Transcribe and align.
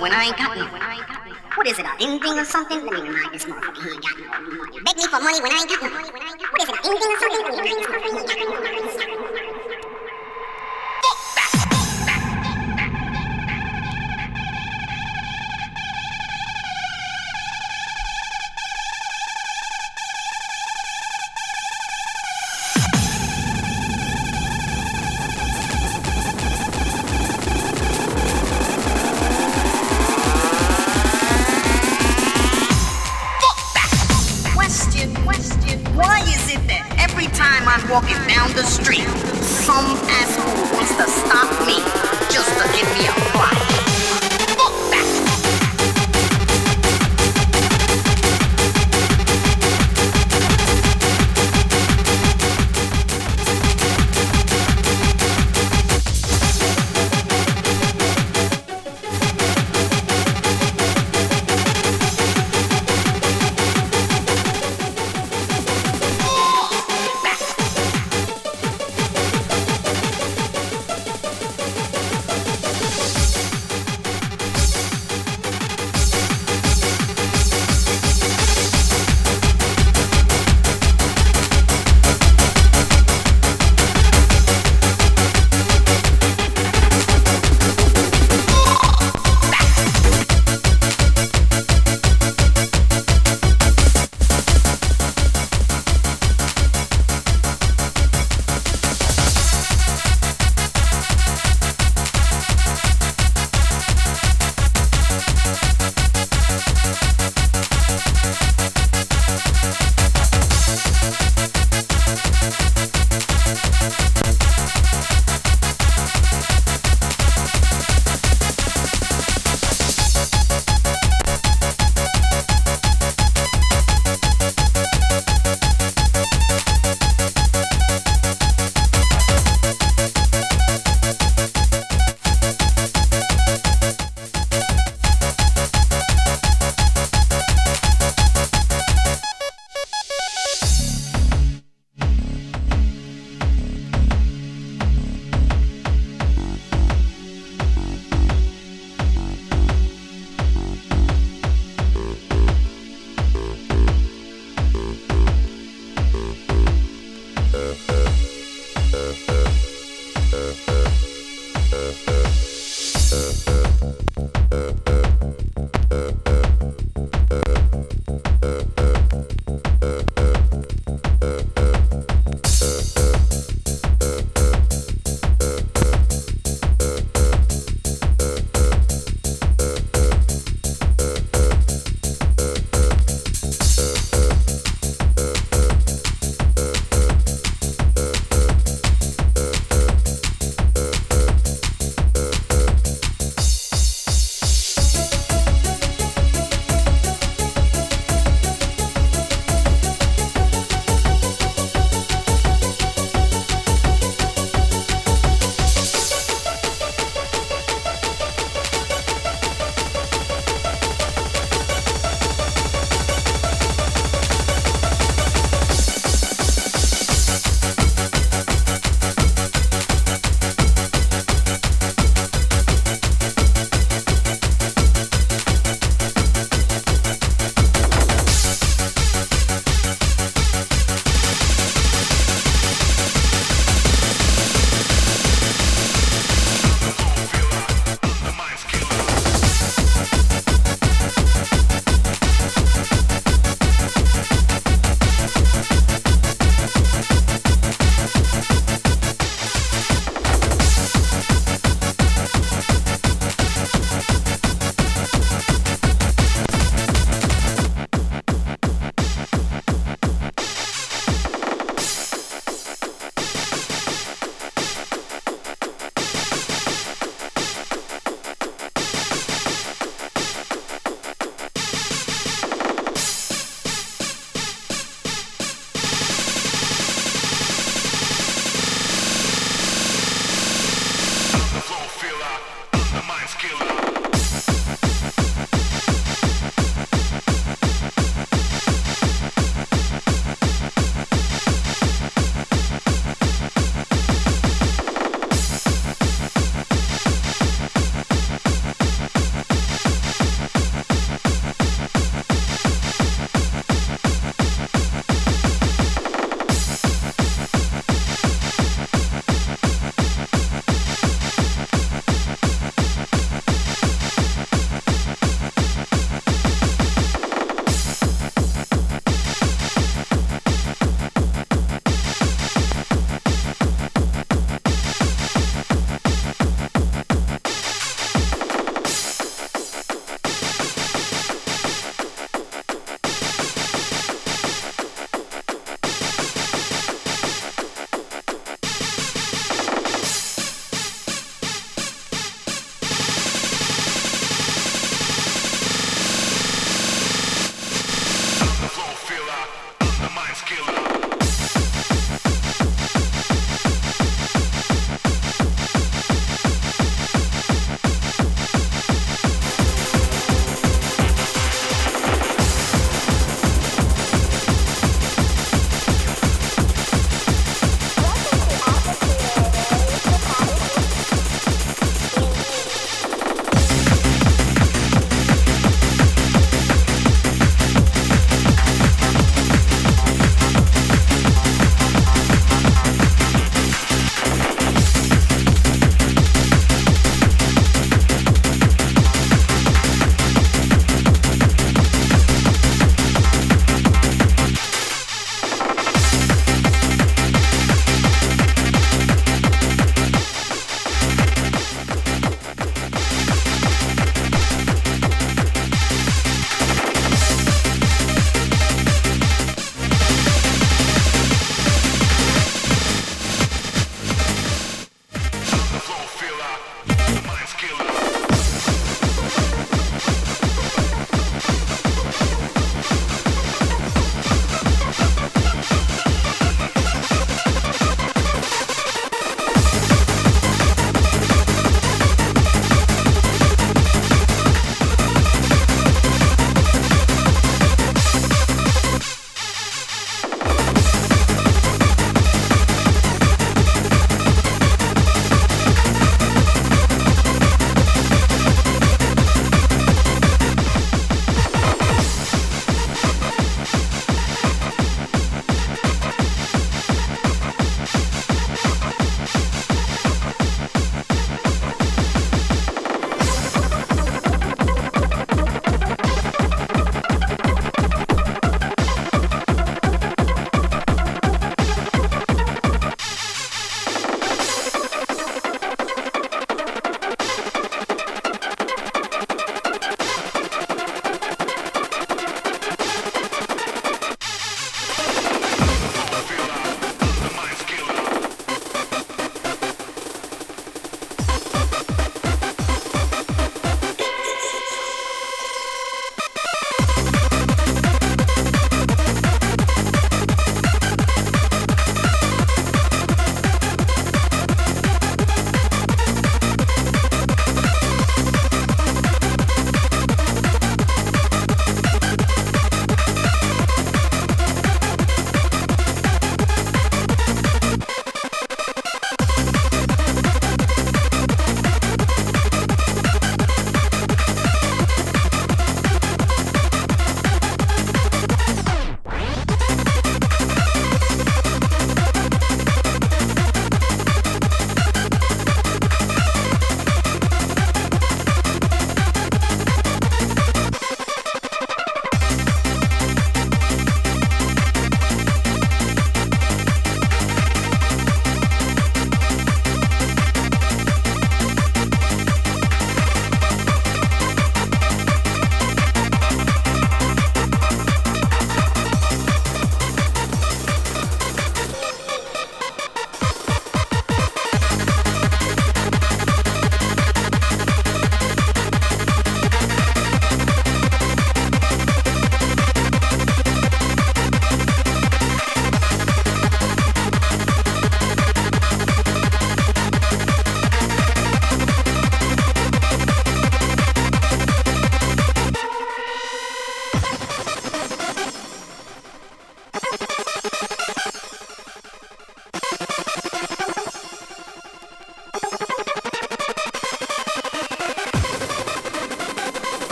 when 0.00 0.12
I 0.12 0.32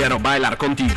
quiero 0.00 0.18
bailar 0.18 0.56
contigo. 0.56 0.94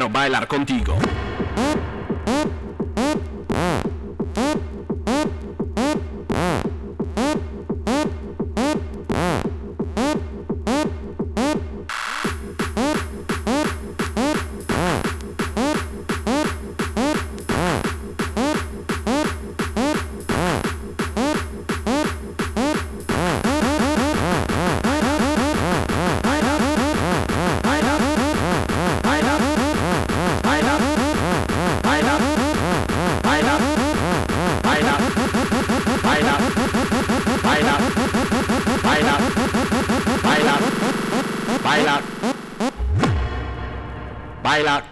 Quiero, 0.00 0.08
bailar 0.08 0.46
contigo. 0.48 1.09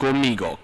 Conmigo. 0.08 0.57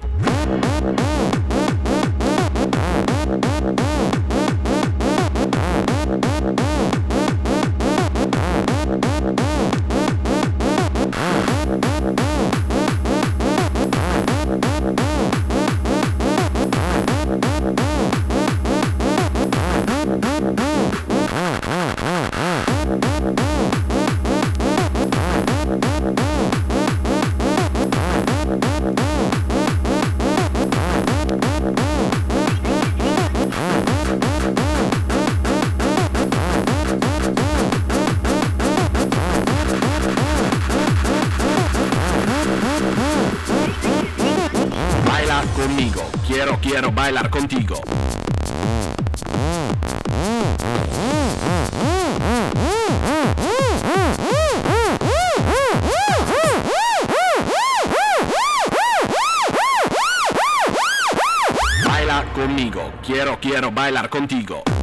Contigo. 64.14 64.73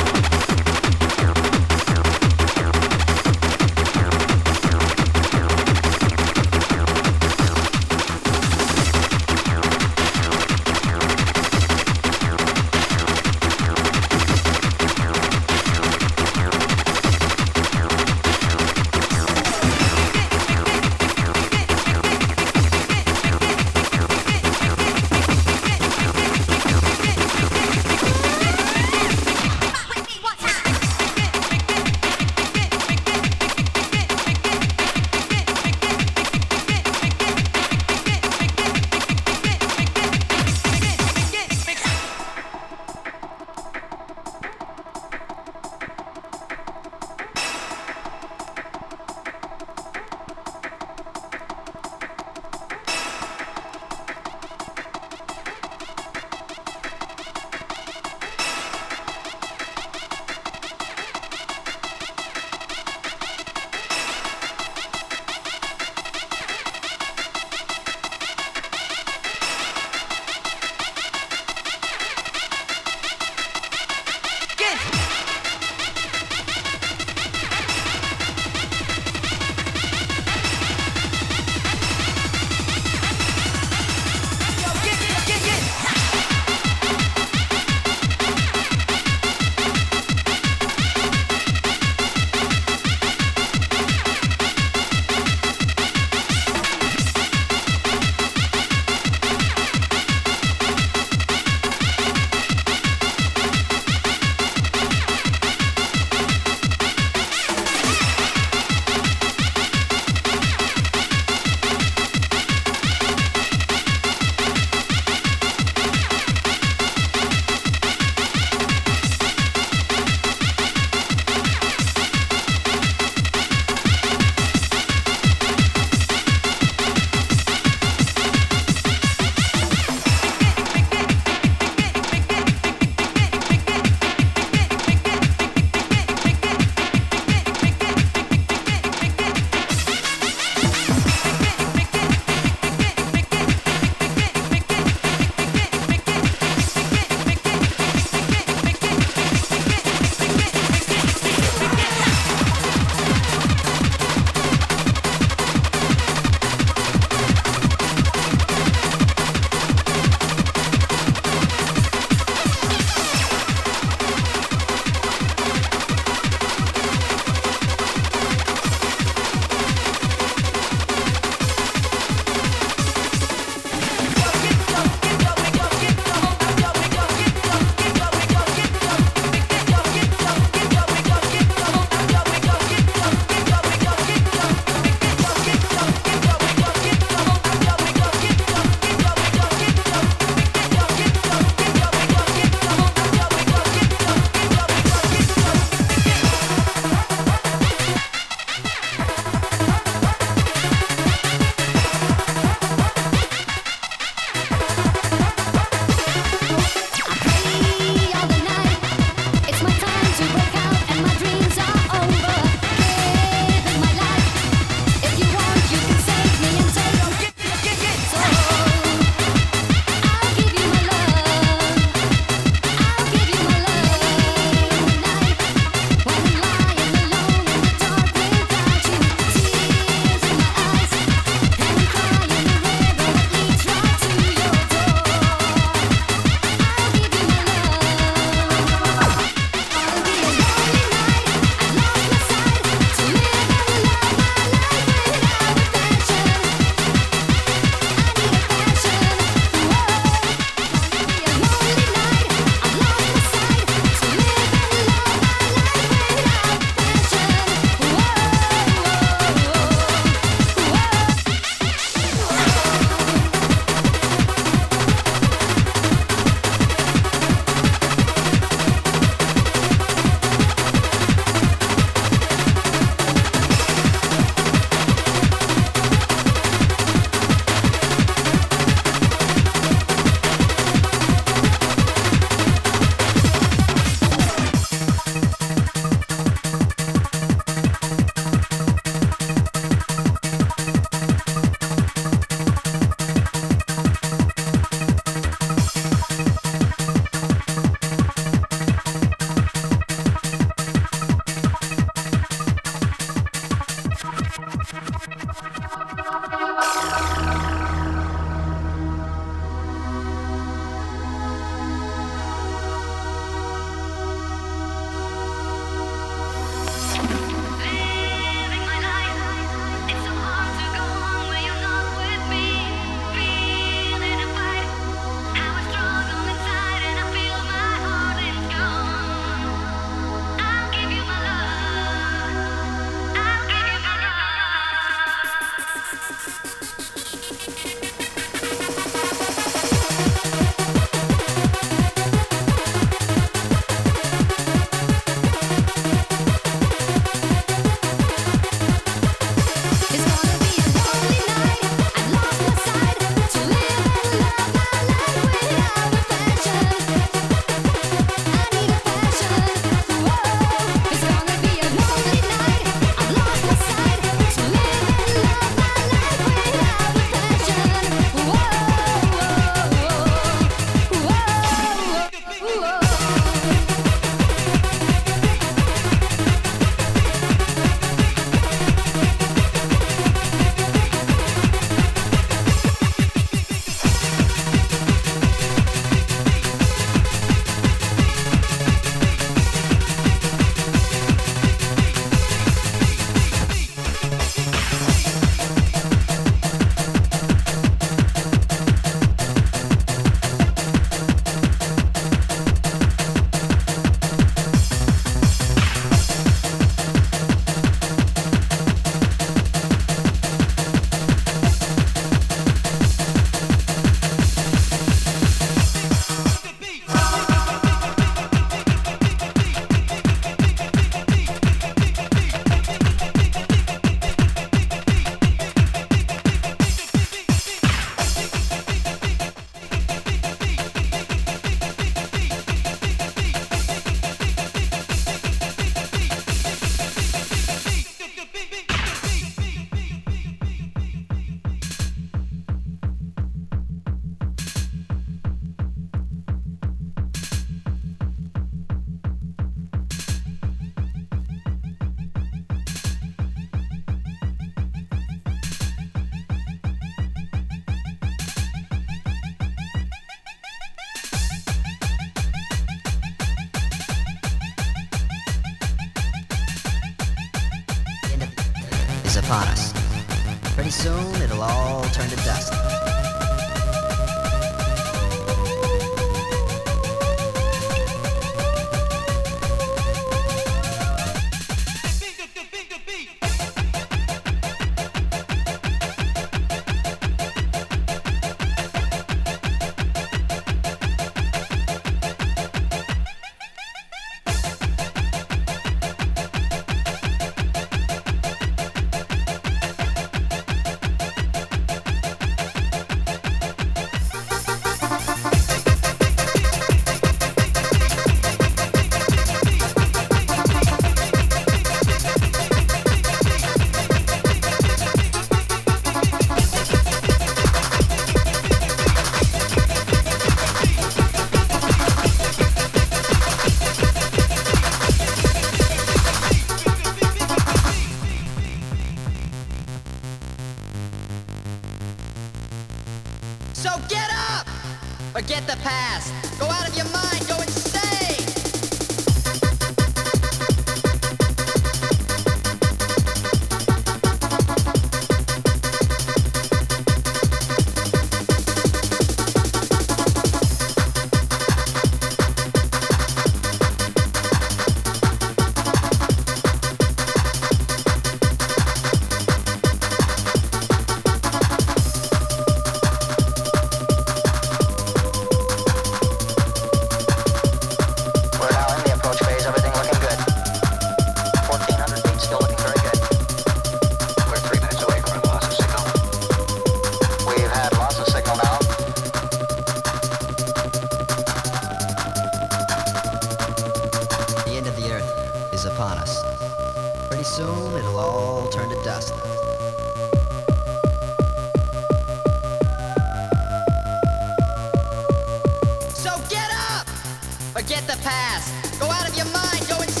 Past. 598.01 598.79
Go 598.79 598.87
out 598.87 599.07
of 599.07 599.15
your 599.15 599.25
mind. 599.27 599.67
Go 599.67 599.81
insane! 599.81 600.00